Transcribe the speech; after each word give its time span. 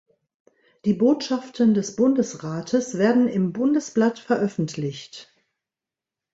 Die 0.83 0.95
Botschaften 0.95 1.75
des 1.75 1.95
Bundesrates 1.95 2.97
werden 2.97 3.27
im 3.27 3.53
Bundesblatt 3.53 4.17
veröffentlicht. 4.17 5.31